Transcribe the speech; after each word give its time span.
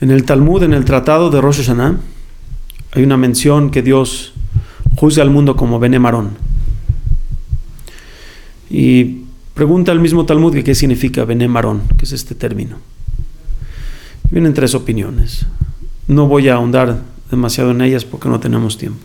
En 0.00 0.10
el 0.10 0.24
Talmud, 0.24 0.62
en 0.62 0.72
el 0.72 0.84
tratado 0.84 1.30
de 1.30 1.40
Rosh 1.40 1.58
Hashanah, 1.58 1.96
hay 2.92 3.02
una 3.02 3.16
mención 3.16 3.70
que 3.70 3.82
Dios 3.82 4.32
juzga 4.96 5.22
al 5.22 5.30
mundo 5.30 5.56
como 5.56 5.78
Benemarón. 5.78 6.30
Y 8.70 9.22
pregunta 9.54 9.92
al 9.92 10.00
mismo 10.00 10.24
Talmud 10.24 10.56
qué 10.62 10.74
significa 10.74 11.24
Benemarón, 11.24 11.82
que 11.96 12.04
es 12.04 12.12
este 12.12 12.34
término. 12.34 12.76
Vienen 14.30 14.54
tres 14.54 14.74
opiniones. 14.74 15.46
No 16.06 16.26
voy 16.26 16.48
a 16.48 16.54
ahondar 16.54 17.02
demasiado 17.30 17.70
en 17.70 17.80
ellas 17.80 18.04
porque 18.04 18.28
no 18.28 18.40
tenemos 18.40 18.78
tiempo. 18.78 19.00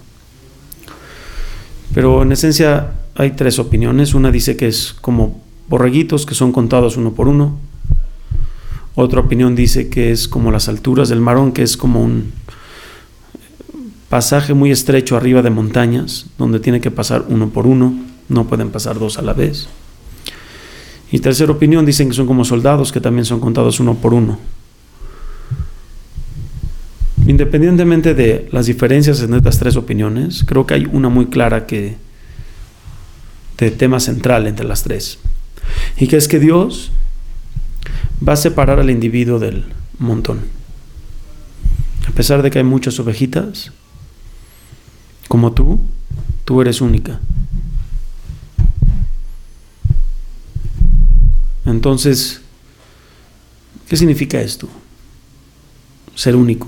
Pero 1.93 2.23
en 2.23 2.31
esencia 2.31 2.93
hay 3.15 3.31
tres 3.31 3.59
opiniones. 3.59 4.13
Una 4.13 4.31
dice 4.31 4.57
que 4.57 4.67
es 4.67 4.93
como 4.93 5.41
borreguitos 5.69 6.25
que 6.25 6.35
son 6.35 6.51
contados 6.51 6.97
uno 6.97 7.13
por 7.13 7.27
uno. 7.27 7.57
Otra 8.95 9.21
opinión 9.21 9.55
dice 9.55 9.89
que 9.89 10.11
es 10.11 10.27
como 10.27 10.51
las 10.51 10.69
alturas 10.69 11.09
del 11.09 11.19
marón, 11.19 11.51
que 11.51 11.63
es 11.63 11.77
como 11.77 12.03
un 12.03 12.31
pasaje 14.09 14.53
muy 14.53 14.69
estrecho 14.69 15.17
arriba 15.17 15.41
de 15.41 15.49
montañas, 15.49 16.27
donde 16.37 16.59
tiene 16.59 16.79
que 16.79 16.91
pasar 16.91 17.25
uno 17.27 17.49
por 17.49 17.65
uno, 17.65 17.95
no 18.29 18.47
pueden 18.47 18.69
pasar 18.69 18.99
dos 18.99 19.17
a 19.17 19.23
la 19.23 19.33
vez. 19.33 19.67
Y 21.11 21.19
tercera 21.19 21.51
opinión 21.51 21.85
dicen 21.85 22.09
que 22.09 22.15
son 22.15 22.27
como 22.27 22.45
soldados 22.45 22.91
que 22.91 23.01
también 23.01 23.25
son 23.25 23.39
contados 23.39 23.79
uno 23.79 23.95
por 23.95 24.13
uno. 24.13 24.37
Independientemente 27.25 28.13
de 28.13 28.47
las 28.51 28.67
diferencias 28.67 29.21
en 29.21 29.33
estas 29.33 29.57
tres 29.57 29.75
opiniones, 29.75 30.43
creo 30.45 30.67
que 30.67 30.75
hay 30.75 30.87
una 30.91 31.09
muy 31.09 31.27
clara 31.27 31.65
que 31.65 31.95
de 33.57 33.71
tema 33.71 33.99
central 33.99 34.45
entre 34.45 34.67
las 34.67 34.83
tres. 34.83 35.19
Y 35.97 36.07
que 36.07 36.17
es 36.17 36.27
que 36.27 36.39
Dios 36.39 36.91
va 38.27 38.33
a 38.33 38.37
separar 38.37 38.79
al 38.79 38.89
individuo 38.89 39.39
del 39.39 39.65
montón. 39.99 40.41
A 42.07 42.11
pesar 42.11 42.41
de 42.41 42.51
que 42.51 42.59
hay 42.59 42.63
muchas 42.63 42.99
ovejitas, 42.99 43.71
como 45.27 45.53
tú, 45.53 45.79
tú 46.45 46.61
eres 46.61 46.81
única. 46.81 47.19
Entonces, 51.65 52.41
¿qué 53.87 53.97
significa 53.97 54.41
esto? 54.41 54.67
Ser 56.15 56.35
único. 56.35 56.67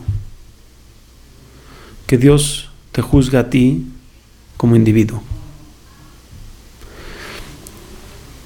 Que 2.08 2.18
Dios 2.18 2.70
te 2.92 3.02
juzga 3.02 3.42
a 3.42 3.50
ti 3.50 3.86
como 4.58 4.76
individuo. 4.76 5.22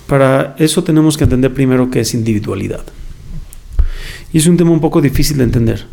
Para 0.09 0.55
eso 0.57 0.83
tenemos 0.83 1.17
que 1.17 1.25
entender 1.25 1.53
primero 1.53 1.91
qué 1.91 1.99
es 1.99 2.15
individualidad. 2.15 2.83
Y 4.33 4.39
es 4.39 4.47
un 4.47 4.57
tema 4.57 4.71
un 4.71 4.81
poco 4.81 5.01
difícil 5.01 5.37
de 5.37 5.43
entender. 5.43 5.85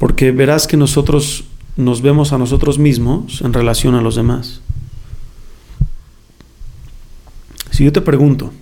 Porque 0.00 0.32
verás 0.32 0.66
que 0.66 0.76
nosotros 0.76 1.44
nos 1.76 2.02
vemos 2.02 2.32
a 2.32 2.38
nosotros 2.38 2.80
mismos 2.80 3.42
en 3.42 3.52
relación 3.52 3.94
a 3.94 4.02
los 4.02 4.16
demás. 4.16 4.60
Si 7.70 7.84
yo 7.84 7.92
te 7.92 8.00
pregunto 8.00 8.52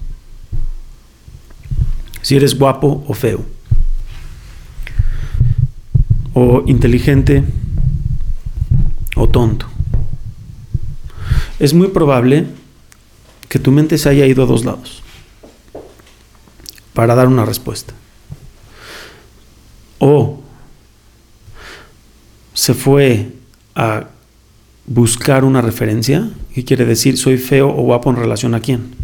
si 2.20 2.36
eres 2.36 2.58
guapo 2.58 3.02
o 3.08 3.14
feo, 3.14 3.46
o 6.34 6.64
inteligente 6.66 7.44
o 9.16 9.26
tonto, 9.26 9.66
es 11.58 11.72
muy 11.72 11.88
probable 11.88 12.60
que 13.52 13.58
tu 13.58 13.70
mente 13.70 13.98
se 13.98 14.08
haya 14.08 14.24
ido 14.24 14.44
a 14.44 14.46
dos 14.46 14.64
lados 14.64 15.02
para 16.94 17.14
dar 17.14 17.28
una 17.28 17.44
respuesta. 17.44 17.92
O 19.98 20.40
se 22.54 22.72
fue 22.72 23.32
a 23.74 24.08
buscar 24.86 25.44
una 25.44 25.60
referencia, 25.60 26.30
¿qué 26.54 26.64
quiere 26.64 26.86
decir 26.86 27.18
soy 27.18 27.36
feo 27.36 27.68
o 27.68 27.82
guapo 27.82 28.08
en 28.08 28.16
relación 28.16 28.54
a 28.54 28.60
quién? 28.60 28.94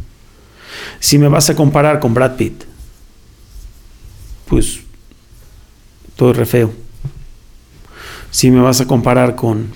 Si 0.99 1.19
me 1.19 1.29
vas 1.29 1.51
a 1.51 1.55
comparar 1.55 2.01
con 2.01 2.15
Brad 2.15 2.37
Pitt, 2.37 2.65
pues 4.47 4.81
todo 6.17 6.31
es 6.31 6.39
re 6.39 6.47
feo. 6.47 6.73
Si 8.31 8.51
me 8.51 8.63
vas 8.63 8.81
a 8.81 8.87
comparar 8.87 9.37
con 9.37 9.69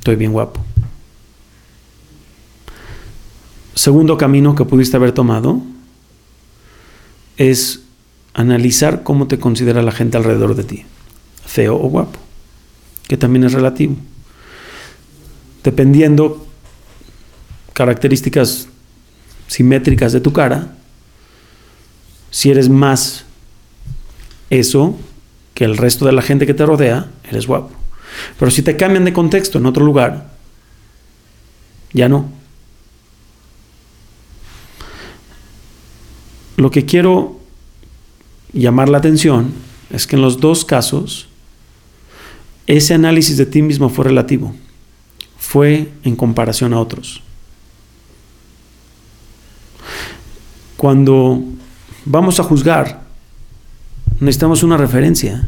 estoy 0.00 0.16
bien 0.16 0.32
guapo. 0.32 0.64
Segundo 3.86 4.18
camino 4.18 4.56
que 4.56 4.64
pudiste 4.64 4.96
haber 4.96 5.12
tomado 5.12 5.62
es 7.36 7.82
analizar 8.34 9.04
cómo 9.04 9.28
te 9.28 9.38
considera 9.38 9.80
la 9.80 9.92
gente 9.92 10.16
alrededor 10.16 10.56
de 10.56 10.64
ti, 10.64 10.84
feo 11.44 11.76
o 11.76 11.88
guapo, 11.88 12.18
que 13.06 13.16
también 13.16 13.44
es 13.44 13.52
relativo. 13.52 13.94
Dependiendo 15.62 16.44
características 17.74 18.66
simétricas 19.46 20.12
de 20.12 20.20
tu 20.20 20.32
cara, 20.32 20.74
si 22.32 22.50
eres 22.50 22.68
más 22.68 23.24
eso 24.50 24.98
que 25.54 25.64
el 25.64 25.76
resto 25.76 26.06
de 26.06 26.12
la 26.12 26.22
gente 26.22 26.44
que 26.44 26.54
te 26.54 26.66
rodea, 26.66 27.08
eres 27.22 27.46
guapo. 27.46 27.70
Pero 28.36 28.50
si 28.50 28.62
te 28.62 28.76
cambian 28.76 29.04
de 29.04 29.12
contexto 29.12 29.58
en 29.58 29.66
otro 29.66 29.84
lugar, 29.84 30.32
ya 31.92 32.08
no. 32.08 32.35
Lo 36.56 36.70
que 36.70 36.86
quiero 36.86 37.38
llamar 38.52 38.88
la 38.88 38.98
atención 38.98 39.52
es 39.90 40.06
que 40.06 40.16
en 40.16 40.22
los 40.22 40.40
dos 40.40 40.64
casos, 40.64 41.28
ese 42.66 42.94
análisis 42.94 43.36
de 43.36 43.46
ti 43.46 43.62
mismo 43.62 43.90
fue 43.90 44.06
relativo, 44.06 44.54
fue 45.38 45.92
en 46.02 46.16
comparación 46.16 46.72
a 46.72 46.80
otros. 46.80 47.22
Cuando 50.76 51.42
vamos 52.04 52.40
a 52.40 52.42
juzgar, 52.42 53.02
necesitamos 54.20 54.62
una 54.62 54.76
referencia. 54.76 55.46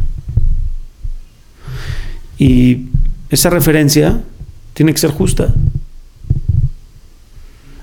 Y 2.38 2.86
esa 3.30 3.50
referencia 3.50 4.22
tiene 4.74 4.92
que 4.92 4.98
ser 4.98 5.10
justa. 5.10 5.54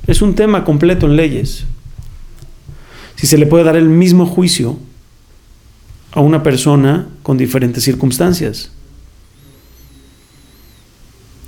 Es 0.08 0.22
un 0.22 0.36
tema 0.36 0.64
completo 0.64 1.08
en 1.08 1.16
leyes 1.16 1.66
si 3.16 3.28
se 3.28 3.38
le 3.38 3.46
puede 3.46 3.64
dar 3.64 3.76
el 3.76 3.90
mismo 3.90 4.26
juicio 4.26 4.78
a 6.12 6.22
una 6.22 6.44
persona 6.44 7.08
con 7.24 7.38
diferentes 7.38 7.84
circunstancias. 7.84 8.72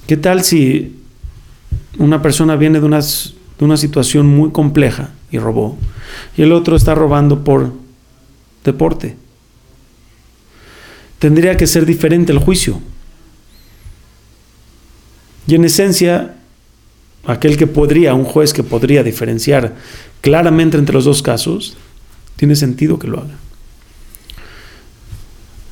¿Qué 0.08 0.18
tal 0.18 0.44
si 0.44 0.96
una 1.98 2.22
persona 2.22 2.56
viene 2.56 2.80
de, 2.80 2.88
de 2.90 3.66
una 3.66 3.78
situación 3.78 4.28
muy 4.28 4.52
compleja 4.52 5.12
y 5.32 5.40
robó, 5.40 5.78
y 6.38 6.44
el 6.44 6.52
otro 6.54 6.76
está 6.76 6.96
robando 6.96 7.44
por 7.44 7.74
deporte? 8.64 9.18
Tendría 11.20 11.58
que 11.58 11.68
ser 11.68 11.86
diferente 11.86 12.32
el 12.32 12.40
juicio. 12.40 12.80
Y 15.48 15.56
en 15.56 15.66
esencia, 15.66 16.37
aquel 17.28 17.58
que 17.58 17.68
podría, 17.68 18.14
un 18.14 18.24
juez 18.24 18.54
que 18.54 18.64
podría 18.64 19.04
diferenciar 19.04 19.76
claramente 20.22 20.78
entre 20.78 20.96
los 20.96 21.06
dos 21.06 21.22
casos, 21.22 21.78
tiene 22.38 22.56
sentido 22.56 22.98
que 22.98 23.08
lo 23.08 23.20
haga. 23.20 23.36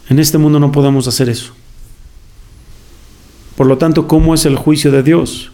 En 0.09 0.19
este 0.19 0.37
mundo 0.37 0.59
no 0.59 0.71
podemos 0.71 1.07
hacer 1.07 1.29
eso. 1.29 1.53
Por 3.55 3.67
lo 3.67 3.77
tanto, 3.77 4.07
¿cómo 4.07 4.33
es 4.33 4.45
el 4.45 4.57
juicio 4.57 4.91
de 4.91 5.01
Dios? 5.01 5.51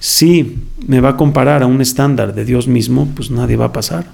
Si 0.00 0.58
me 0.86 1.00
va 1.00 1.10
a 1.10 1.16
comparar 1.16 1.62
a 1.62 1.66
un 1.66 1.80
estándar 1.80 2.34
de 2.34 2.44
Dios 2.44 2.66
mismo, 2.66 3.08
pues 3.14 3.30
nadie 3.30 3.56
va 3.56 3.66
a 3.66 3.72
pasar. 3.72 4.10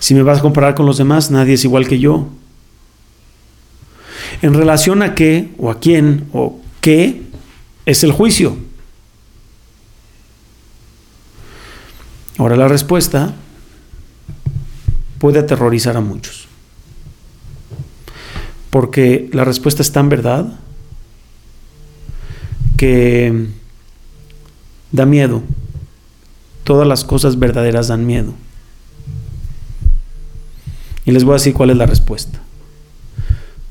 Si 0.00 0.14
me 0.14 0.22
vas 0.22 0.38
a 0.38 0.42
comparar 0.42 0.74
con 0.74 0.86
los 0.86 0.98
demás, 0.98 1.30
nadie 1.30 1.54
es 1.54 1.64
igual 1.64 1.86
que 1.86 1.98
yo. 1.98 2.28
En 4.42 4.54
relación 4.54 5.02
a 5.02 5.14
qué 5.14 5.50
o 5.58 5.70
a 5.70 5.80
quién 5.80 6.26
o 6.32 6.60
qué 6.80 7.22
es 7.88 8.04
el 8.04 8.12
juicio. 8.12 8.54
Ahora 12.36 12.54
la 12.54 12.68
respuesta 12.68 13.34
puede 15.18 15.38
aterrorizar 15.38 15.96
a 15.96 16.02
muchos. 16.02 16.48
Porque 18.68 19.30
la 19.32 19.42
respuesta 19.44 19.80
es 19.80 19.90
tan 19.90 20.10
verdad 20.10 20.58
que 22.76 23.46
da 24.92 25.06
miedo. 25.06 25.42
Todas 26.64 26.86
las 26.86 27.04
cosas 27.04 27.38
verdaderas 27.38 27.88
dan 27.88 28.04
miedo. 28.04 28.34
Y 31.06 31.12
les 31.12 31.24
voy 31.24 31.32
a 31.32 31.36
decir 31.36 31.54
cuál 31.54 31.70
es 31.70 31.78
la 31.78 31.86
respuesta. 31.86 32.38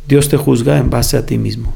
Dios 0.08 0.28
te 0.28 0.38
juzga 0.38 0.80
en 0.80 0.90
base 0.90 1.18
a 1.18 1.26
ti 1.28 1.38
mismo. 1.38 1.72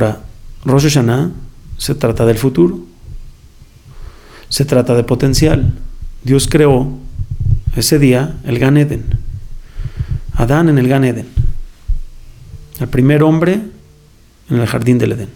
Ahora, 0.00 0.22
Rosh 0.64 0.84
Hashanah 0.84 1.30
se 1.76 1.94
trata 1.94 2.24
del 2.24 2.38
futuro. 2.38 2.80
Se 4.48 4.64
trata 4.64 4.94
de 4.94 5.04
potencial. 5.04 5.74
Dios 6.24 6.48
creó 6.48 6.88
ese 7.76 7.98
día 7.98 8.38
el 8.44 8.58
Gan 8.58 8.78
Eden. 8.78 9.04
Adán 10.32 10.70
en 10.70 10.78
el 10.78 10.88
Gan 10.88 11.04
Eden. 11.04 11.28
El 12.78 12.88
primer 12.88 13.22
hombre 13.22 13.60
en 14.48 14.58
el 14.58 14.66
jardín 14.66 14.96
del 14.96 15.12
Edén. 15.12 15.28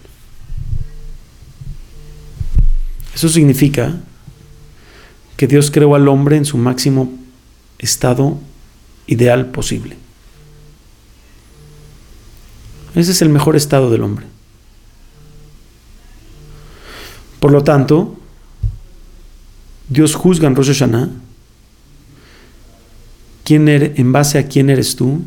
Eso 3.14 3.28
significa 3.28 3.94
que 5.36 5.46
Dios 5.46 5.70
creó 5.70 5.94
al 5.94 6.08
hombre 6.08 6.38
en 6.38 6.46
su 6.46 6.56
máximo 6.56 7.12
estado 7.78 8.38
ideal 9.08 9.44
posible. 9.50 9.98
Ese 12.94 13.10
es 13.10 13.20
el 13.20 13.28
mejor 13.28 13.56
estado 13.56 13.90
del 13.90 14.02
hombre. 14.02 14.33
Por 17.44 17.52
lo 17.52 17.62
tanto, 17.62 18.16
Dios 19.90 20.14
juzga 20.14 20.48
en 20.48 20.56
Rosh 20.56 20.68
Hashanah 20.68 21.10
quién 23.44 23.68
eres, 23.68 23.98
en 23.98 24.12
base 24.12 24.38
a 24.38 24.48
quién 24.48 24.70
eres 24.70 24.96
tú 24.96 25.20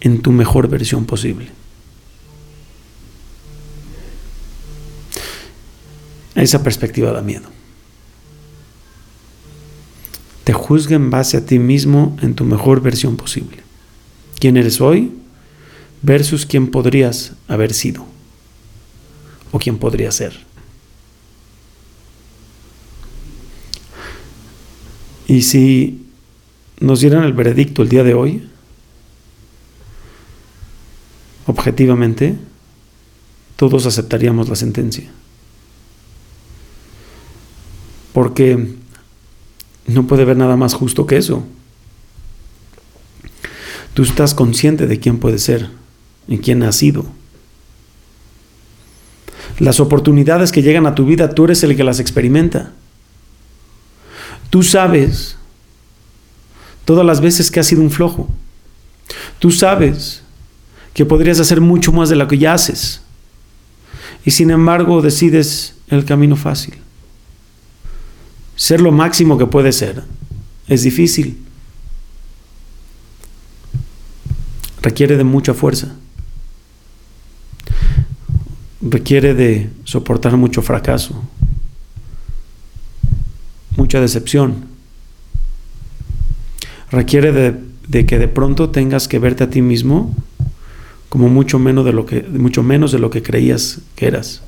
en 0.00 0.22
tu 0.22 0.32
mejor 0.32 0.66
versión 0.68 1.04
posible. 1.04 1.48
Esa 6.34 6.62
perspectiva 6.62 7.12
da 7.12 7.20
miedo. 7.20 7.50
Te 10.44 10.54
juzga 10.54 10.96
en 10.96 11.10
base 11.10 11.36
a 11.36 11.44
ti 11.44 11.58
mismo 11.58 12.16
en 12.22 12.32
tu 12.34 12.44
mejor 12.44 12.80
versión 12.80 13.18
posible. 13.18 13.58
¿Quién 14.38 14.56
eres 14.56 14.80
hoy? 14.80 15.12
Versus 16.00 16.46
quién 16.46 16.68
podrías 16.68 17.32
haber 17.46 17.74
sido. 17.74 18.06
O 19.52 19.58
quién 19.58 19.76
podría 19.76 20.10
ser. 20.10 20.55
Y 25.26 25.42
si 25.42 26.06
nos 26.80 27.00
dieran 27.00 27.24
el 27.24 27.32
veredicto 27.32 27.82
el 27.82 27.88
día 27.88 28.04
de 28.04 28.14
hoy, 28.14 28.48
objetivamente, 31.46 32.36
todos 33.56 33.86
aceptaríamos 33.86 34.48
la 34.48 34.56
sentencia. 34.56 35.10
Porque 38.12 38.76
no 39.86 40.06
puede 40.06 40.22
haber 40.22 40.36
nada 40.36 40.56
más 40.56 40.74
justo 40.74 41.06
que 41.06 41.16
eso. 41.16 41.44
Tú 43.94 44.02
estás 44.02 44.34
consciente 44.34 44.86
de 44.86 45.00
quién 45.00 45.18
puede 45.18 45.38
ser 45.38 45.70
y 46.28 46.38
quién 46.38 46.62
has 46.62 46.76
sido. 46.76 47.06
Las 49.58 49.80
oportunidades 49.80 50.52
que 50.52 50.62
llegan 50.62 50.86
a 50.86 50.94
tu 50.94 51.06
vida, 51.06 51.34
tú 51.34 51.44
eres 51.44 51.62
el 51.62 51.76
que 51.76 51.84
las 51.84 51.98
experimenta. 51.98 52.72
Tú 54.56 54.62
sabes 54.62 55.36
todas 56.86 57.04
las 57.04 57.20
veces 57.20 57.50
que 57.50 57.60
has 57.60 57.66
sido 57.66 57.82
un 57.82 57.90
flojo. 57.90 58.26
Tú 59.38 59.50
sabes 59.50 60.22
que 60.94 61.04
podrías 61.04 61.38
hacer 61.40 61.60
mucho 61.60 61.92
más 61.92 62.08
de 62.08 62.16
lo 62.16 62.26
que 62.26 62.38
ya 62.38 62.54
haces. 62.54 63.02
Y 64.24 64.30
sin 64.30 64.48
embargo 64.48 65.02
decides 65.02 65.74
el 65.88 66.06
camino 66.06 66.36
fácil 66.36 66.72
ser 68.56 68.80
lo 68.80 68.92
máximo 68.92 69.36
que 69.36 69.44
puede 69.44 69.72
ser 69.72 70.04
es 70.68 70.84
difícil. 70.84 71.36
Requiere 74.80 75.18
de 75.18 75.24
mucha 75.24 75.52
fuerza. 75.52 75.94
Requiere 78.80 79.34
de 79.34 79.68
soportar 79.84 80.34
mucho 80.38 80.62
fracaso, 80.62 81.22
mucha 83.76 84.00
decepción. 84.00 84.64
Requiere 86.90 87.32
de, 87.32 88.06
que 88.06 88.18
de 88.18 88.28
pronto 88.28 88.70
tengas 88.70 89.08
que 89.08 89.18
verte 89.18 89.44
a 89.44 89.50
ti 89.50 89.62
mismo 89.62 90.14
como 91.08 91.28
mucho 91.28 91.58
menos 91.58 91.84
de 91.84 91.92
lo 91.92 92.04
que, 92.04 92.22
mucho 92.22 92.62
menos 92.62 92.92
de 92.92 92.98
lo 92.98 93.10
que 93.10 93.22
creías 93.22 93.80
que 93.94 94.06
eras. 94.06 94.42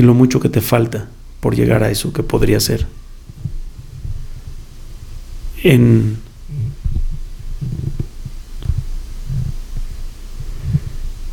y 0.00 0.02
lo 0.02 0.14
mucho 0.14 0.40
que 0.40 0.48
te 0.48 0.62
falta 0.62 1.08
por 1.40 1.54
llegar 1.54 1.82
a 1.82 1.90
eso 1.90 2.12
que 2.14 2.22
podría 2.22 2.58
ser. 2.58 2.86
En 5.62 6.16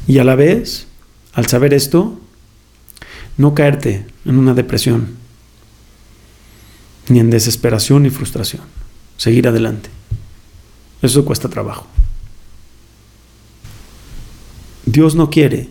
y 0.05 0.19
a 0.19 0.25
la 0.25 0.35
vez, 0.35 0.87
al 1.31 1.47
saber 1.47 1.73
esto, 1.73 2.19
no 3.37 3.53
caerte 3.53 4.05
en 4.25 4.37
una 4.37 4.53
depresión, 4.53 5.15
ni 7.09 7.19
en 7.19 7.29
desesperación 7.29 8.03
ni 8.03 8.09
frustración. 8.09 8.63
Seguir 9.17 9.47
adelante. 9.47 9.89
Eso 11.01 11.25
cuesta 11.25 11.49
trabajo. 11.49 11.87
Dios 14.85 15.15
no 15.15 15.29
quiere 15.29 15.69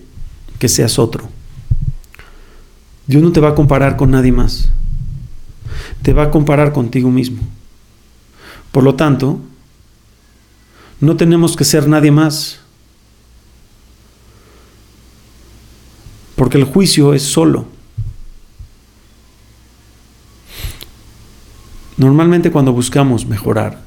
que 0.58 0.68
seas 0.68 0.98
otro. 0.98 1.28
Dios 3.06 3.22
no 3.22 3.32
te 3.32 3.40
va 3.40 3.50
a 3.50 3.54
comparar 3.54 3.96
con 3.96 4.10
nadie 4.10 4.32
más. 4.32 4.70
Te 6.02 6.12
va 6.12 6.24
a 6.24 6.30
comparar 6.30 6.72
contigo 6.72 7.10
mismo. 7.10 7.42
Por 8.72 8.84
lo 8.84 8.94
tanto, 8.94 9.40
no 11.00 11.16
tenemos 11.16 11.56
que 11.56 11.64
ser 11.64 11.88
nadie 11.88 12.10
más. 12.10 12.60
Porque 16.36 16.58
el 16.58 16.64
juicio 16.64 17.14
es 17.14 17.22
solo. 17.22 17.66
Normalmente 21.96 22.50
cuando 22.50 22.72
buscamos 22.72 23.26
mejorar, 23.26 23.82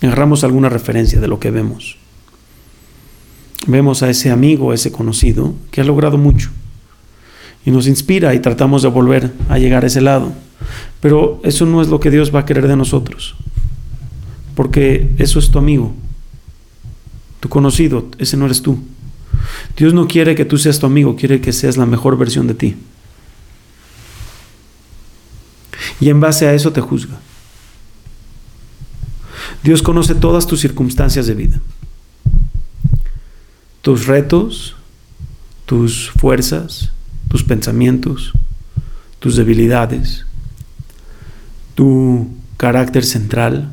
agarramos 0.00 0.44
alguna 0.44 0.68
referencia 0.68 1.20
de 1.20 1.28
lo 1.28 1.40
que 1.40 1.50
vemos. 1.50 1.98
Vemos 3.66 4.02
a 4.02 4.10
ese 4.10 4.30
amigo, 4.30 4.70
a 4.70 4.74
ese 4.74 4.92
conocido, 4.92 5.54
que 5.72 5.80
ha 5.80 5.84
logrado 5.84 6.18
mucho 6.18 6.50
y 7.66 7.72
nos 7.72 7.88
inspira 7.88 8.32
y 8.32 8.38
tratamos 8.38 8.82
de 8.82 8.88
volver 8.88 9.32
a 9.48 9.58
llegar 9.58 9.82
a 9.82 9.88
ese 9.88 10.00
lado. 10.00 10.32
Pero 11.00 11.40
eso 11.42 11.66
no 11.66 11.82
es 11.82 11.88
lo 11.88 12.00
que 12.00 12.12
Dios 12.12 12.34
va 12.34 12.40
a 12.40 12.44
querer 12.46 12.68
de 12.68 12.76
nosotros, 12.76 13.34
porque 14.54 15.10
eso 15.18 15.40
es 15.40 15.50
tu 15.50 15.58
amigo, 15.58 15.92
tu 17.40 17.48
conocido, 17.48 18.06
ese 18.18 18.36
no 18.36 18.46
eres 18.46 18.62
tú. 18.62 18.78
Dios 19.76 19.92
no 19.92 20.08
quiere 20.08 20.34
que 20.34 20.44
tú 20.44 20.58
seas 20.58 20.78
tu 20.78 20.86
amigo, 20.86 21.16
quiere 21.16 21.40
que 21.40 21.52
seas 21.52 21.76
la 21.76 21.86
mejor 21.86 22.16
versión 22.16 22.46
de 22.46 22.54
ti. 22.54 22.76
Y 26.00 26.08
en 26.08 26.20
base 26.20 26.46
a 26.46 26.54
eso 26.54 26.72
te 26.72 26.80
juzga. 26.80 27.18
Dios 29.62 29.82
conoce 29.82 30.14
todas 30.14 30.46
tus 30.46 30.60
circunstancias 30.60 31.26
de 31.26 31.34
vida, 31.34 31.60
tus 33.82 34.06
retos, 34.06 34.76
tus 35.64 36.10
fuerzas, 36.10 36.92
tus 37.28 37.42
pensamientos, 37.42 38.32
tus 39.18 39.36
debilidades, 39.36 40.24
tu 41.74 42.30
carácter 42.56 43.04
central. 43.04 43.70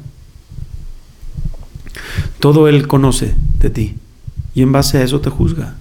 Todo 2.39 2.67
Él 2.67 2.87
conoce 2.87 3.35
de 3.59 3.69
ti 3.69 3.95
y 4.53 4.61
en 4.61 4.71
base 4.71 4.97
a 4.97 5.03
eso 5.03 5.21
te 5.21 5.29
juzga. 5.29 5.75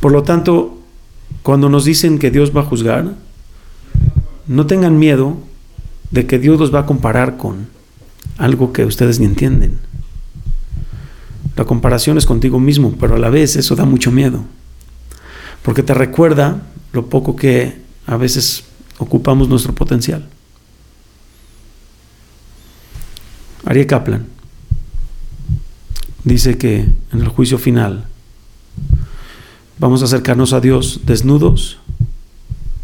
Por 0.00 0.12
lo 0.12 0.22
tanto, 0.22 0.78
cuando 1.42 1.68
nos 1.68 1.84
dicen 1.84 2.18
que 2.18 2.30
Dios 2.30 2.56
va 2.56 2.60
a 2.60 2.64
juzgar, 2.64 3.14
no 4.46 4.66
tengan 4.66 4.98
miedo 4.98 5.36
de 6.10 6.26
que 6.26 6.38
Dios 6.38 6.58
los 6.58 6.74
va 6.74 6.80
a 6.80 6.86
comparar 6.86 7.36
con 7.36 7.68
algo 8.38 8.72
que 8.72 8.84
ustedes 8.84 9.20
ni 9.20 9.26
entienden. 9.26 9.78
La 11.56 11.64
comparación 11.64 12.18
es 12.18 12.26
contigo 12.26 12.60
mismo, 12.60 12.94
pero 12.98 13.16
a 13.16 13.18
la 13.18 13.30
vez 13.30 13.56
eso 13.56 13.74
da 13.74 13.84
mucho 13.84 14.12
miedo 14.12 14.44
porque 15.62 15.82
te 15.82 15.94
recuerda 15.94 16.62
lo 16.92 17.10
poco 17.10 17.36
que 17.36 17.82
a 18.06 18.16
veces 18.16 18.64
ocupamos 18.98 19.48
nuestro 19.48 19.74
potencial. 19.74 20.26
Ari 23.66 23.86
Kaplan 23.86 24.26
dice 26.28 26.58
que 26.58 26.80
en 27.12 27.20
el 27.20 27.28
juicio 27.28 27.58
final 27.58 28.04
vamos 29.78 30.02
a 30.02 30.04
acercarnos 30.04 30.52
a 30.52 30.60
Dios 30.60 31.00
desnudos 31.04 31.78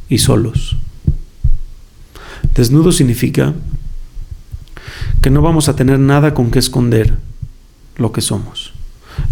y 0.09 0.19
solos. 0.19 0.77
Desnudo 2.55 2.93
significa 2.93 3.55
que 5.23 5.31
no 5.31 5.43
vamos 5.43 5.69
a 5.69 5.77
tener 5.77 5.99
nada 5.99 6.35
con 6.35 6.51
que 6.51 6.59
esconder 6.59 7.17
lo 7.97 8.13
que 8.13 8.21
somos. 8.21 8.73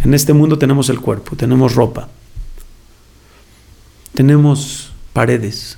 En 0.05 0.15
este 0.15 0.33
mundo 0.33 0.59
tenemos 0.59 0.89
el 0.89 1.01
cuerpo, 1.01 1.37
tenemos 1.37 1.75
ropa, 1.75 2.09
tenemos 4.15 4.93
paredes 5.13 5.77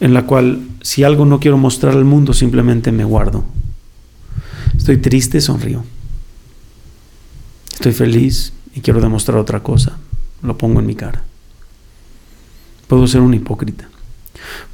en 0.00 0.14
la 0.14 0.26
cual 0.26 0.62
si 0.82 1.04
algo 1.04 1.24
no 1.24 1.38
quiero 1.38 1.58
mostrar 1.58 1.94
al 1.94 2.04
mundo 2.04 2.34
simplemente 2.34 2.90
me 2.90 3.04
guardo. 3.04 3.44
Estoy 4.82 4.96
triste, 4.96 5.40
sonrío. 5.40 5.84
Estoy 7.72 7.92
feliz 7.92 8.52
y 8.74 8.80
quiero 8.80 9.00
demostrar 9.00 9.38
otra 9.38 9.62
cosa. 9.62 9.96
lo 10.42 10.58
pongo 10.58 10.80
en 10.80 10.86
mi 10.86 10.96
cara. 10.96 11.22
Puedo 12.88 13.06
ser 13.06 13.20
un 13.20 13.32
hipócrita. 13.32 13.88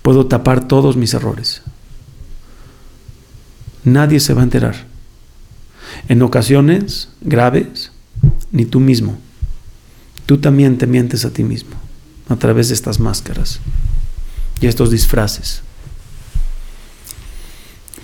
Puedo 0.00 0.24
tapar 0.24 0.66
todos 0.66 0.96
mis 0.96 1.12
errores. 1.12 1.60
Nadie 3.84 4.18
se 4.18 4.32
va 4.32 4.40
a 4.40 4.44
enterar. 4.44 4.86
En 6.08 6.22
ocasiones 6.22 7.10
graves, 7.20 7.92
ni 8.50 8.64
tú 8.64 8.80
mismo. 8.80 9.18
Tú 10.24 10.38
también 10.38 10.78
te 10.78 10.86
mientes 10.86 11.26
a 11.26 11.34
ti 11.34 11.44
mismo 11.44 11.76
a 12.30 12.36
través 12.36 12.68
de 12.68 12.74
estas 12.74 12.98
máscaras 12.98 13.60
y 14.62 14.68
estos 14.68 14.90
disfraces. 14.90 15.60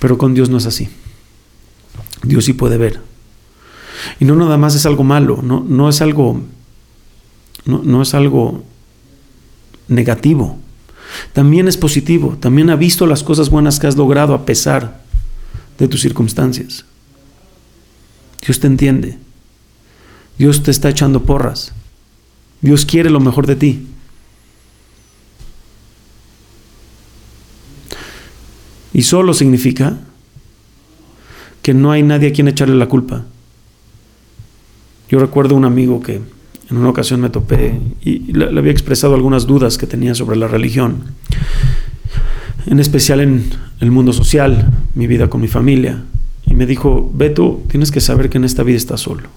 Pero 0.01 0.19
con 0.19 0.35
Dios 0.35 0.51
no 0.51 0.59
es 0.59 0.67
así. 0.67 0.91
Dios 2.25 2.45
sí 2.45 2.53
puede 2.53 2.79
ver. 2.79 3.01
Y 4.21 4.25
no 4.25 4.35
nada 4.37 4.57
más 4.59 4.75
es 4.75 4.87
algo 4.87 5.05
malo, 5.05 5.41
no, 5.43 5.65
no 5.67 5.89
es 5.89 6.01
algo 6.03 6.43
no, 7.65 7.83
no 7.83 8.03
es 8.03 8.15
algo 8.15 8.65
negativo. 9.89 10.59
También 11.33 11.69
es 11.69 11.77
positivo, 11.77 12.37
también 12.41 12.71
ha 12.71 12.77
visto 12.77 13.07
las 13.07 13.23
cosas 13.23 13.51
buenas 13.51 13.79
que 13.79 13.87
has 13.87 13.97
logrado 13.97 14.35
a 14.35 14.45
pesar 14.45 15.03
de 15.79 15.89
tus 15.89 16.01
circunstancias. 16.01 16.85
Dios 18.45 18.61
te 18.61 18.67
entiende. 18.67 19.19
Dios 20.39 20.63
te 20.63 20.71
está 20.71 20.89
echando 20.89 21.23
porras. 21.23 21.73
Dios 22.61 22.85
quiere 22.85 23.11
lo 23.11 23.21
mejor 23.21 23.47
de 23.47 23.57
ti. 23.57 23.87
Y 28.93 29.03
solo 29.03 29.35
significa 29.35 29.99
que 31.65 31.73
no 31.73 31.93
hay 31.93 32.03
nadie 32.03 32.29
a 32.29 32.33
quien 32.35 32.47
echarle 32.47 32.75
la 32.75 32.91
culpa. 32.91 33.25
Yo 35.09 35.19
recuerdo 35.19 35.55
un 35.55 35.65
amigo 35.65 36.03
que 36.03 36.21
en 36.69 36.77
una 36.77 36.91
ocasión 36.91 37.23
me 37.23 37.31
topé 37.31 37.81
y 38.03 38.35
le, 38.35 38.59
había 38.59 38.71
expresado 38.71 39.15
algunas 39.15 39.47
dudas 39.47 39.79
que 39.79 39.87
tenía 39.87 40.15
sobre 40.15 40.37
la 40.37 40.47
religión, 40.47 41.15
en 42.67 42.81
especial 42.81 43.21
en 43.21 43.51
el 43.81 43.91
mundo 43.91 44.13
social, 44.13 44.71
mi 44.95 45.07
vida 45.07 45.31
con 45.31 45.41
mi 45.41 45.49
familia. 45.49 46.03
Y 46.45 46.53
me 46.53 46.67
dijo, 46.67 47.11
Beto, 47.15 47.63
tienes 47.71 47.91
que 47.91 48.03
saber 48.03 48.29
que 48.29 48.37
en 48.37 48.45
esta 48.45 48.63
vida 48.63 48.77
estás 48.77 49.01
solo. 49.01 49.31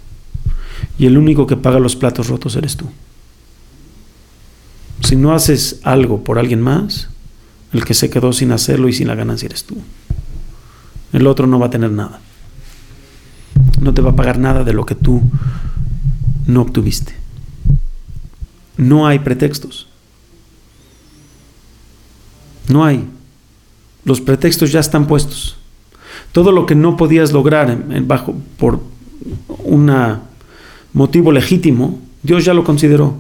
Y 1.00 1.06
el 1.06 1.18
único 1.18 1.48
que 1.48 1.56
paga 1.56 1.80
los 1.80 1.96
platos 1.96 2.28
rotos 2.28 2.58
eres 2.58 2.76
tú. 2.76 2.88
Si 5.00 5.16
no 5.16 5.32
haces 5.32 5.80
algo 5.84 6.26
por 6.26 6.40
alguien 6.40 6.60
más, 6.60 7.08
el 7.72 7.86
que 7.86 7.94
se 7.94 8.10
quedó 8.10 8.34
sin 8.34 8.52
hacerlo 8.52 8.90
y 8.90 8.94
sin 8.94 9.08
la 9.08 9.16
ganancia 9.16 9.46
eres 9.46 9.64
tú. 9.64 9.78
El 11.14 11.28
otro 11.28 11.48
no 11.48 11.60
va 11.60 11.68
a 11.68 11.72
tener 11.72 11.92
nada. 11.92 12.20
No 13.80 13.94
te 13.94 14.02
va 14.02 14.12
a 14.12 14.16
pagar 14.16 14.38
nada 14.38 14.64
de 14.64 14.74
lo 14.74 14.86
que 14.86 14.96
tú 14.96 15.22
no 16.46 16.62
obtuviste. 16.62 17.14
No 18.78 19.08
hay 19.08 19.20
pretextos. 19.20 19.88
No 22.70 22.84
hay. 22.84 23.08
Los 24.04 24.22
pretextos 24.22 24.72
ya 24.72 24.80
están 24.80 25.08
puestos. 25.08 25.58
Todo 26.32 26.52
lo 26.52 26.66
que 26.66 26.76
no 26.76 26.98
podías 26.98 27.32
lograr 27.32 27.78
bajo, 28.04 28.36
por 28.58 28.80
un 29.64 29.92
motivo 30.94 31.32
legítimo, 31.32 32.00
Dios 32.24 32.46
ya 32.46 32.54
lo 32.54 32.64
consideró. 32.64 33.16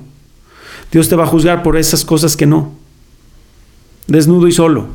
Dios 0.91 1.10
te 1.10 1.15
va 1.15 1.24
a 1.24 1.27
juzgar 1.27 1.63
por 1.63 1.77
esas 1.77 2.06
cosas 2.06 2.38
que 2.38 2.46
no. 2.46 2.72
Desnudo 4.08 4.48
y 4.48 4.51
solo. 4.51 4.88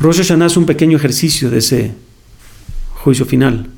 Rosh 0.00 0.18
Hashanah 0.18 0.46
es 0.46 0.56
un 0.56 0.66
pequeño 0.66 0.96
ejercicio 0.96 1.50
de 1.50 1.58
ese 1.58 1.94
juicio 2.94 3.26
final 3.26 3.68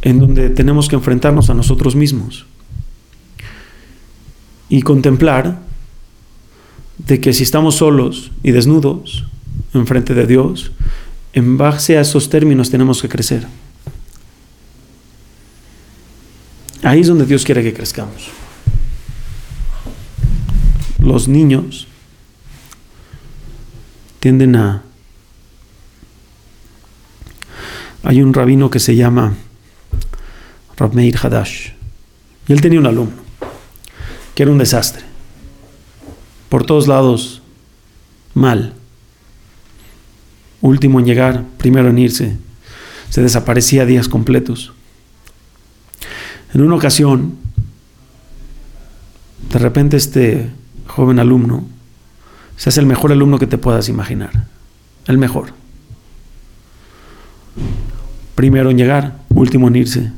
en 0.00 0.18
donde 0.18 0.50
tenemos 0.50 0.88
que 0.88 0.96
enfrentarnos 0.96 1.50
a 1.50 1.54
nosotros 1.54 1.94
mismos 1.94 2.46
y 4.68 4.82
contemplar 4.82 5.60
de 6.98 7.20
que 7.20 7.32
si 7.32 7.42
estamos 7.42 7.76
solos 7.76 8.32
y 8.42 8.52
desnudos 8.52 9.26
enfrente 9.74 10.14
de 10.14 10.26
Dios, 10.26 10.72
en 11.32 11.56
base 11.56 11.98
a 11.98 12.00
esos 12.00 12.28
términos 12.28 12.70
tenemos 12.70 13.00
que 13.00 13.08
crecer. 13.08 13.46
Ahí 16.82 17.00
es 17.00 17.06
donde 17.06 17.26
Dios 17.26 17.44
quiere 17.44 17.62
que 17.62 17.72
crezcamos. 17.72 18.28
Los 20.98 21.28
niños 21.28 21.86
tienden 24.22 24.54
a... 24.54 24.84
Hay 28.04 28.22
un 28.22 28.32
rabino 28.32 28.70
que 28.70 28.78
se 28.78 28.94
llama 28.94 29.34
Rav 30.76 30.94
Meir 30.94 31.18
Hadash. 31.20 31.70
Y 32.46 32.52
él 32.52 32.60
tenía 32.60 32.78
un 32.78 32.86
alumno 32.86 33.16
que 34.36 34.44
era 34.44 34.52
un 34.52 34.58
desastre. 34.58 35.02
Por 36.48 36.64
todos 36.64 36.86
lados, 36.86 37.42
mal. 38.34 38.74
Último 40.60 41.00
en 41.00 41.06
llegar, 41.06 41.44
primero 41.58 41.88
en 41.88 41.98
irse. 41.98 42.36
Se 43.10 43.22
desaparecía 43.22 43.86
días 43.86 44.06
completos. 44.06 44.72
En 46.54 46.60
una 46.60 46.76
ocasión, 46.76 47.38
de 49.50 49.58
repente 49.58 49.96
este 49.96 50.48
joven 50.86 51.18
alumno 51.18 51.66
se 52.62 52.68
hace 52.68 52.78
el 52.78 52.86
mejor 52.86 53.10
alumno 53.10 53.40
que 53.40 53.48
te 53.48 53.58
puedas 53.58 53.88
imaginar. 53.88 54.46
El 55.08 55.18
mejor. 55.18 55.52
Primero 58.36 58.70
en 58.70 58.78
llegar, 58.78 59.18
último 59.30 59.66
en 59.66 59.74
irse 59.74 60.12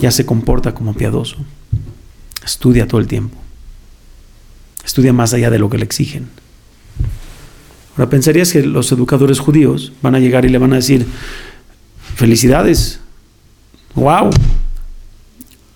ya 0.00 0.10
se 0.10 0.24
comporta 0.24 0.72
como 0.72 0.94
piadoso. 0.94 1.36
Estudia 2.42 2.88
todo 2.88 2.98
el 2.98 3.08
tiempo. 3.08 3.36
Estudia 4.82 5.12
más 5.12 5.34
allá 5.34 5.50
de 5.50 5.58
lo 5.58 5.68
que 5.68 5.76
le 5.76 5.84
exigen. 5.84 6.30
Ahora 7.92 8.08
pensarías 8.08 8.50
que 8.50 8.62
los 8.62 8.90
educadores 8.90 9.38
judíos 9.38 9.92
van 10.00 10.14
a 10.14 10.20
llegar 10.20 10.46
y 10.46 10.48
le 10.48 10.56
van 10.56 10.72
a 10.72 10.76
decir, 10.76 11.06
felicidades, 12.14 13.00
wow, 13.94 14.30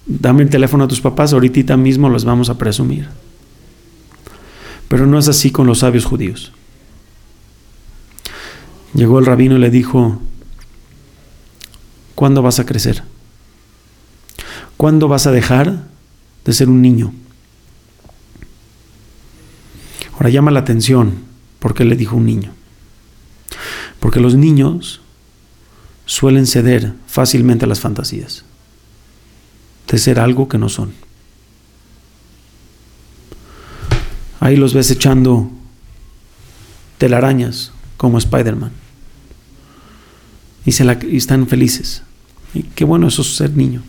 dame 0.07 0.45
el 0.45 0.49
teléfono 0.49 0.85
a 0.85 0.89
tus 0.89 1.03
papás, 1.03 1.35
ahorita 1.35 1.77
mismo 1.77 2.09
los 2.09 2.25
vamos 2.25 2.49
a 2.49 2.57
presumir. 2.57 3.07
Pero 4.93 5.07
no 5.07 5.19
es 5.19 5.27
así 5.27 5.51
con 5.51 5.67
los 5.67 5.79
sabios 5.79 6.05
judíos. 6.05 6.53
Llegó 8.93 9.21
el 9.21 9.25
rabino 9.25 9.57
y 9.57 9.59
le 9.59 9.71
dijo, 9.71 10.21
¿cuándo 12.15 12.43
vas 12.43 12.59
a 12.59 12.67
crecer? 12.67 13.03
¿Cuándo 14.77 15.09
vas 15.09 15.27
a 15.27 15.31
dejar 15.31 15.87
de 16.45 16.53
ser 16.53 16.69
un 16.69 16.83
niño? 16.83 17.15
Ahora 20.13 20.29
llama 20.29 20.51
la 20.51 20.61
atención 20.61 21.25
porque 21.59 21.87
le 21.87 21.97
dijo 21.97 22.17
un 22.17 22.27
niño. 22.27 22.53
Porque 23.99 24.21
los 24.21 24.35
niños 24.35 25.01
suelen 26.05 26.47
ceder 26.47 26.93
fácilmente 27.07 27.65
a 27.65 27.69
las 27.69 27.81
fantasías 27.81 28.45
de 29.89 29.97
ser 29.97 30.21
algo 30.21 30.51
que 30.51 30.59
no 30.59 30.69
son. 30.69 30.93
Ahí 34.43 34.57
los 34.57 34.75
ves 34.75 34.91
echando 34.91 35.49
telarañas 36.99 37.71
como 37.97 38.19
Spider-Man. 38.19 38.73
Y, 40.67 40.73
y 41.07 41.17
están 41.17 41.47
felices. 41.47 42.03
Y 42.53 42.65
qué 42.65 42.85
bueno 42.85 43.07
eso 43.07 43.23
es 43.23 43.37
ser 43.37 43.57
niño. 43.57 43.85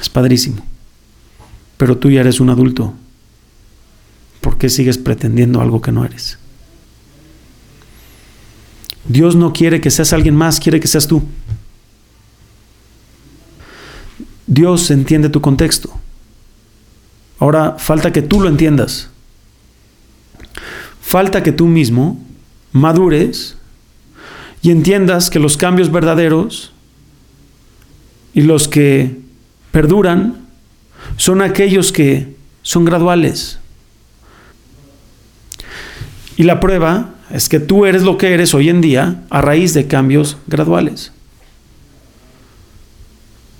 Es 0.00 0.08
padrísimo. 0.08 0.64
Pero 1.78 1.98
tú 1.98 2.12
ya 2.12 2.20
eres 2.20 2.38
un 2.38 2.48
adulto. 2.48 2.94
¿Por 4.40 4.56
qué 4.56 4.68
sigues 4.68 4.98
pretendiendo 4.98 5.60
algo 5.60 5.82
que 5.82 5.90
no 5.90 6.04
eres? 6.04 6.38
Dios 9.08 9.34
no 9.34 9.52
quiere 9.52 9.80
que 9.80 9.90
seas 9.90 10.12
alguien 10.12 10.36
más, 10.36 10.60
quiere 10.60 10.78
que 10.78 10.86
seas 10.86 11.08
tú. 11.08 11.24
Dios 14.46 14.92
entiende 14.92 15.28
tu 15.28 15.40
contexto. 15.40 15.92
Ahora 17.40 17.76
falta 17.78 18.12
que 18.12 18.22
tú 18.22 18.40
lo 18.40 18.48
entiendas. 18.48 19.08
Falta 21.00 21.42
que 21.42 21.52
tú 21.52 21.66
mismo 21.66 22.22
madures 22.70 23.56
y 24.62 24.70
entiendas 24.70 25.30
que 25.30 25.38
los 25.38 25.56
cambios 25.56 25.90
verdaderos 25.90 26.72
y 28.34 28.42
los 28.42 28.68
que 28.68 29.18
perduran 29.72 30.46
son 31.16 31.40
aquellos 31.40 31.92
que 31.92 32.36
son 32.62 32.84
graduales. 32.84 33.58
Y 36.36 36.44
la 36.44 36.60
prueba 36.60 37.14
es 37.30 37.48
que 37.48 37.58
tú 37.58 37.86
eres 37.86 38.02
lo 38.02 38.18
que 38.18 38.34
eres 38.34 38.54
hoy 38.54 38.68
en 38.68 38.80
día 38.80 39.22
a 39.30 39.40
raíz 39.40 39.72
de 39.72 39.86
cambios 39.86 40.36
graduales. 40.46 41.12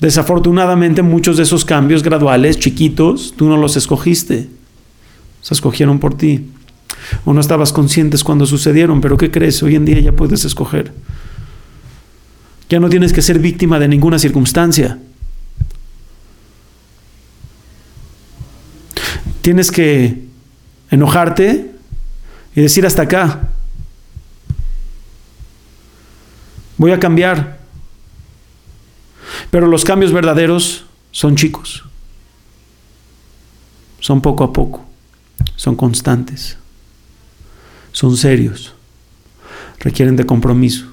Desafortunadamente 0.00 1.02
muchos 1.02 1.36
de 1.36 1.42
esos 1.42 1.64
cambios 1.64 2.02
graduales, 2.02 2.58
chiquitos, 2.58 3.34
tú 3.36 3.48
no 3.48 3.58
los 3.58 3.76
escogiste. 3.76 4.48
Se 5.42 5.54
escogieron 5.54 5.98
por 5.98 6.16
ti. 6.16 6.46
O 7.24 7.34
no 7.34 7.40
estabas 7.40 7.72
conscientes 7.72 8.24
cuando 8.24 8.46
sucedieron, 8.46 9.00
pero 9.00 9.16
¿qué 9.16 9.30
crees? 9.30 9.62
Hoy 9.62 9.76
en 9.76 9.84
día 9.84 10.00
ya 10.00 10.12
puedes 10.12 10.44
escoger. 10.44 10.92
Ya 12.70 12.80
no 12.80 12.88
tienes 12.88 13.12
que 13.12 13.20
ser 13.20 13.38
víctima 13.38 13.78
de 13.78 13.88
ninguna 13.88 14.18
circunstancia. 14.18 14.98
Tienes 19.42 19.70
que 19.70 20.24
enojarte 20.90 21.72
y 22.54 22.60
decir 22.60 22.86
hasta 22.86 23.02
acá. 23.02 23.48
Voy 26.78 26.92
a 26.92 27.00
cambiar. 27.00 27.59
Pero 29.50 29.66
los 29.66 29.84
cambios 29.84 30.12
verdaderos 30.12 30.84
son 31.10 31.36
chicos. 31.36 31.84
Son 33.98 34.20
poco 34.20 34.44
a 34.44 34.52
poco. 34.52 34.84
Son 35.56 35.76
constantes. 35.76 36.56
Son 37.92 38.16
serios. 38.16 38.74
Requieren 39.80 40.16
de 40.16 40.24
compromiso. 40.24 40.86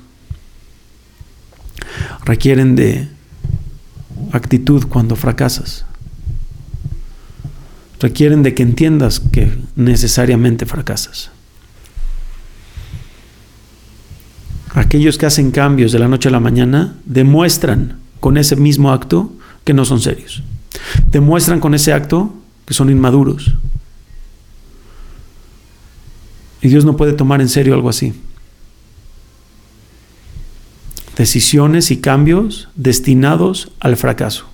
Requieren 2.26 2.76
de 2.76 3.08
actitud 4.32 4.88
cuando 4.88 5.16
fracasas. 5.16 5.86
Requieren 8.00 8.44
de 8.44 8.54
que 8.54 8.64
entiendas 8.64 9.20
que 9.20 9.58
necesariamente 9.76 10.66
fracasas. 10.66 11.32
Aquellos 14.74 15.18
que 15.18 15.26
hacen 15.26 15.52
cambios 15.52 15.92
de 15.92 16.00
la 16.00 16.08
noche 16.08 16.30
a 16.30 16.32
la 16.32 16.40
mañana 16.40 16.96
demuestran 17.06 18.07
con 18.28 18.36
ese 18.36 18.58
mismo 18.58 18.92
acto 18.92 19.32
que 19.64 19.74
no 19.74 19.86
son 19.86 20.02
serios. 20.02 20.44
Demuestran 21.12 21.62
con 21.62 21.74
ese 21.74 21.94
acto 21.94 22.34
que 22.66 22.74
son 22.74 22.90
inmaduros. 22.90 23.54
Y 26.62 26.68
Dios 26.68 26.84
no 26.84 26.98
puede 26.98 27.14
tomar 27.14 27.40
en 27.40 27.48
serio 27.48 27.74
algo 27.74 27.88
así. 27.88 28.14
Decisiones 31.16 31.90
y 31.90 32.02
cambios 32.02 32.68
destinados 32.76 33.72
al 33.80 33.96
fracaso. 33.96 34.46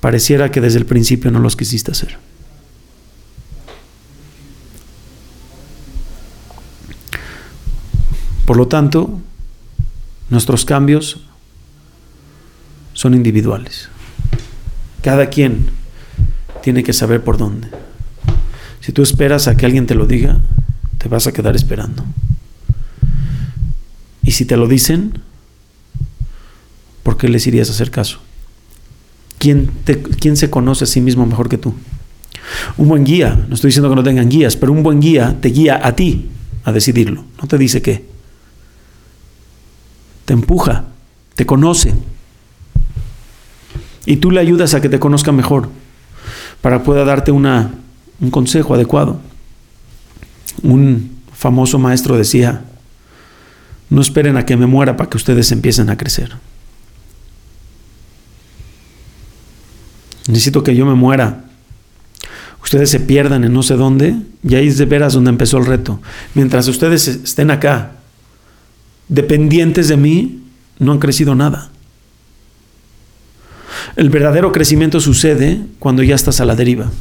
Pareciera 0.00 0.50
que 0.50 0.60
desde 0.60 0.80
el 0.80 0.86
principio 0.86 1.30
no 1.30 1.38
los 1.38 1.54
quisiste 1.54 1.92
hacer. 1.92 2.18
Por 8.44 8.56
lo 8.56 8.66
tanto, 8.66 9.20
nuestros 10.30 10.64
cambios 10.64 11.25
son 12.96 13.12
individuales. 13.12 13.90
Cada 15.02 15.28
quien 15.28 15.66
tiene 16.62 16.82
que 16.82 16.94
saber 16.94 17.22
por 17.22 17.36
dónde. 17.36 17.68
Si 18.80 18.90
tú 18.90 19.02
esperas 19.02 19.48
a 19.48 19.56
que 19.56 19.66
alguien 19.66 19.86
te 19.86 19.94
lo 19.94 20.06
diga, 20.06 20.40
te 20.96 21.08
vas 21.08 21.26
a 21.26 21.32
quedar 21.32 21.54
esperando. 21.54 22.04
Y 24.22 24.32
si 24.32 24.46
te 24.46 24.56
lo 24.56 24.66
dicen, 24.66 25.20
¿por 27.02 27.18
qué 27.18 27.28
les 27.28 27.46
irías 27.46 27.68
a 27.68 27.72
hacer 27.72 27.90
caso? 27.90 28.20
¿Quién, 29.38 29.70
¿Quién 30.18 30.38
se 30.38 30.48
conoce 30.48 30.84
a 30.84 30.86
sí 30.86 31.02
mismo 31.02 31.26
mejor 31.26 31.50
que 31.50 31.58
tú? 31.58 31.74
Un 32.78 32.88
buen 32.88 33.04
guía, 33.04 33.44
no 33.46 33.54
estoy 33.54 33.68
diciendo 33.68 33.90
que 33.90 33.96
no 33.96 34.02
tengan 34.02 34.30
guías, 34.30 34.56
pero 34.56 34.72
un 34.72 34.82
buen 34.82 35.00
guía 35.00 35.36
te 35.38 35.50
guía 35.50 35.80
a 35.86 35.94
ti 35.94 36.30
a 36.64 36.72
decidirlo. 36.72 37.24
No 37.42 37.46
te 37.46 37.58
dice 37.58 37.82
qué. 37.82 38.06
Te 40.24 40.32
empuja, 40.32 40.86
te 41.34 41.44
conoce, 41.44 41.92
y 44.06 44.16
tú 44.16 44.30
le 44.30 44.40
ayudas 44.40 44.72
a 44.74 44.80
que 44.80 44.88
te 44.88 44.98
conozca 44.98 45.32
mejor 45.32 45.68
para 46.62 46.82
pueda 46.82 47.04
darte 47.04 47.32
una, 47.32 47.74
un 48.20 48.30
consejo 48.30 48.74
adecuado. 48.74 49.20
Un 50.62 51.20
famoso 51.32 51.78
maestro 51.78 52.16
decía, 52.16 52.64
no 53.90 54.00
esperen 54.00 54.36
a 54.36 54.46
que 54.46 54.56
me 54.56 54.66
muera 54.66 54.96
para 54.96 55.10
que 55.10 55.16
ustedes 55.16 55.52
empiecen 55.52 55.90
a 55.90 55.96
crecer. 55.96 56.32
Necesito 60.28 60.62
que 60.62 60.74
yo 60.74 60.86
me 60.86 60.94
muera. 60.94 61.44
Ustedes 62.62 62.90
se 62.90 62.98
pierdan 62.98 63.44
en 63.44 63.52
no 63.52 63.62
sé 63.62 63.74
dónde 63.74 64.16
y 64.42 64.54
ahí 64.56 64.66
es 64.66 64.78
de 64.78 64.86
veras 64.86 65.12
donde 65.12 65.30
empezó 65.30 65.58
el 65.58 65.66
reto. 65.66 66.00
Mientras 66.34 66.66
ustedes 66.66 67.06
estén 67.06 67.50
acá, 67.50 67.92
dependientes 69.08 69.86
de 69.88 69.96
mí, 69.96 70.42
no 70.78 70.92
han 70.92 70.98
crecido 70.98 71.34
nada. 71.34 71.70
El 73.96 74.10
verdadero 74.10 74.52
crecimiento 74.52 75.00
sucede 75.00 75.58
cuando 75.78 76.02
ya 76.02 76.14
estás 76.14 76.40
a 76.40 76.44
la 76.44 76.54
deriva. 76.54 76.92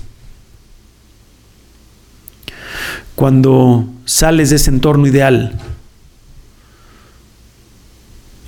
Cuando 3.15 3.89
sales 4.05 4.49
de 4.49 4.55
ese 4.55 4.69
entorno 4.69 5.05
ideal 5.05 5.59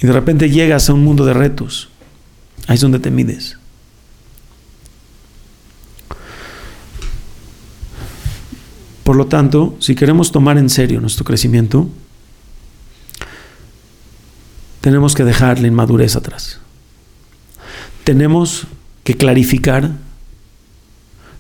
y 0.02 0.08
de 0.08 0.14
repente 0.14 0.50
llegas 0.50 0.90
a 0.90 0.94
un 0.94 1.04
mundo 1.04 1.26
de 1.26 1.34
retos. 1.34 1.90
Ahí 2.68 2.76
es 2.76 2.82
donde 2.82 3.00
te 3.00 3.12
mides. 3.12 3.58
Por 9.04 9.18
lo 9.18 9.28
tanto, 9.28 9.76
si 9.80 9.96
queremos 9.96 10.32
tomar 10.32 10.58
en 10.58 10.70
serio 10.70 11.02
nuestro 11.02 11.26
crecimiento, 11.26 11.90
tenemos 14.82 15.16
que 15.16 15.24
dejar 15.26 15.60
la 15.60 15.68
inmadurez 15.68 16.16
atrás 16.16 16.62
tenemos 18.08 18.68
que 19.04 19.16
clarificar 19.16 19.92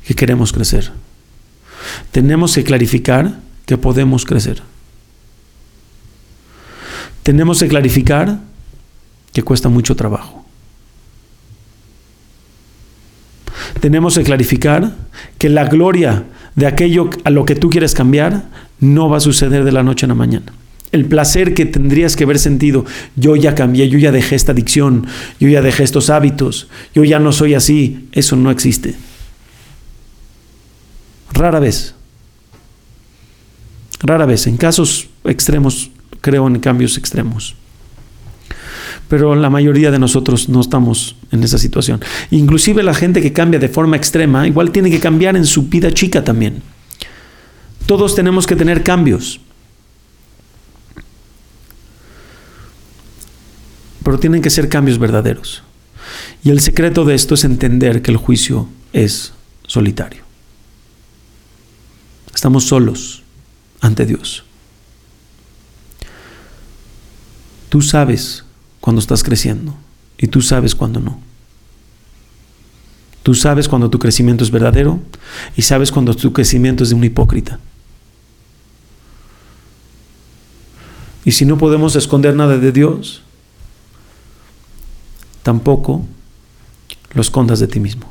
que 0.05 0.13
queremos 0.15 0.51
crecer. 0.51 0.91
Tenemos 2.11 2.55
que 2.55 2.65
clarificar 2.65 3.39
que 3.65 3.77
podemos 3.77 4.25
crecer. 4.25 4.61
Tenemos 7.23 7.61
que 7.61 7.69
clarificar 7.69 8.39
que 9.31 9.43
cuesta 9.43 9.69
mucho 9.69 9.95
trabajo. 9.95 10.45
Tenemos 13.79 14.17
que 14.17 14.25
clarificar 14.25 14.93
que 15.37 15.47
la 15.47 15.69
gloria 15.69 16.25
de 16.55 16.67
aquello 16.67 17.09
a 17.23 17.29
lo 17.29 17.45
que 17.45 17.55
tú 17.55 17.69
quieres 17.69 17.93
cambiar 17.93 18.43
no 18.81 19.07
va 19.07 19.17
a 19.17 19.21
suceder 19.21 19.63
de 19.63 19.71
la 19.71 19.83
noche 19.83 20.05
a 20.05 20.09
la 20.09 20.15
mañana 20.15 20.51
el 20.91 21.05
placer 21.05 21.53
que 21.53 21.65
tendrías 21.65 22.15
que 22.15 22.23
haber 22.23 22.39
sentido, 22.39 22.85
yo 23.15 23.35
ya 23.35 23.55
cambié, 23.55 23.89
yo 23.89 23.99
ya 23.99 24.11
dejé 24.11 24.35
esta 24.35 24.53
adicción, 24.53 25.07
yo 25.39 25.49
ya 25.49 25.61
dejé 25.61 25.83
estos 25.83 26.09
hábitos, 26.09 26.67
yo 26.95 27.03
ya 27.03 27.19
no 27.19 27.31
soy 27.31 27.53
así, 27.53 28.07
eso 28.11 28.35
no 28.35 28.51
existe. 28.51 28.95
Rara 31.33 31.59
vez. 31.59 31.93
Rara 33.99 34.25
vez, 34.25 34.47
en 34.47 34.57
casos 34.57 35.09
extremos, 35.23 35.91
creo 36.21 36.47
en 36.47 36.59
cambios 36.59 36.97
extremos. 36.97 37.55
Pero 39.07 39.35
la 39.35 39.49
mayoría 39.49 39.91
de 39.91 39.99
nosotros 39.99 40.49
no 40.49 40.61
estamos 40.61 41.15
en 41.31 41.43
esa 41.43 41.57
situación. 41.57 42.01
Inclusive 42.29 42.83
la 42.83 42.93
gente 42.93 43.21
que 43.21 43.33
cambia 43.33 43.59
de 43.59 43.69
forma 43.69 43.95
extrema, 43.95 44.47
igual 44.47 44.71
tiene 44.71 44.89
que 44.91 44.99
cambiar 44.99 45.35
en 45.35 45.45
su 45.45 45.63
vida 45.63 45.91
chica 45.91 46.23
también. 46.23 46.61
Todos 47.85 48.15
tenemos 48.15 48.45
que 48.45 48.55
tener 48.55 48.83
cambios. 48.83 49.39
Pero 54.07 54.19
tienen 54.21 54.41
que 54.41 54.49
ser 54.49 54.69
cambios 54.69 54.99
verdaderos. 54.99 55.63
Y 56.41 56.49
el 56.49 56.61
secreto 56.61 57.03
de 57.03 57.13
esto 57.13 57.33
es 57.33 57.43
entender 57.43 58.01
que 58.01 58.09
el 58.09 58.15
juicio 58.15 58.69
es 58.93 59.33
solitario. 59.65 60.23
Estamos 62.33 62.63
solos 62.63 63.23
ante 63.81 64.05
Dios. 64.05 64.45
Tú 67.67 67.81
sabes 67.81 68.45
cuando 68.79 69.01
estás 69.01 69.23
creciendo 69.23 69.75
y 70.17 70.27
tú 70.27 70.41
sabes 70.41 70.73
cuando 70.73 71.01
no. 71.01 71.19
Tú 73.23 73.33
sabes 73.33 73.67
cuando 73.67 73.89
tu 73.89 73.99
crecimiento 73.99 74.45
es 74.45 74.51
verdadero 74.51 75.01
y 75.57 75.63
sabes 75.63 75.91
cuando 75.91 76.15
tu 76.15 76.31
crecimiento 76.31 76.85
es 76.85 76.91
de 76.91 76.95
un 76.95 77.03
hipócrita. 77.03 77.59
Y 81.25 81.33
si 81.33 81.43
no 81.43 81.57
podemos 81.57 81.97
esconder 81.97 82.37
nada 82.37 82.57
de 82.57 82.71
Dios, 82.71 83.23
tampoco 85.47 86.01
lo 87.13 87.21
escondas 87.21 87.61
de 87.61 87.69
ti 87.69 87.79
mismo. 87.79 88.05